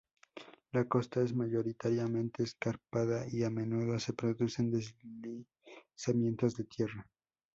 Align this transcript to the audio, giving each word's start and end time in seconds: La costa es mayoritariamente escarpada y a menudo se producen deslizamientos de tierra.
La 0.71 0.85
costa 0.85 1.21
es 1.21 1.35
mayoritariamente 1.35 2.41
escarpada 2.41 3.23
y 3.31 3.43
a 3.43 3.51
menudo 3.51 3.99
se 3.99 4.13
producen 4.13 4.71
deslizamientos 4.71 6.55
de 6.55 6.63
tierra. 6.63 7.05